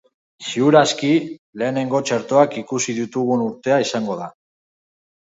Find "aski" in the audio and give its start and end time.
0.77-1.09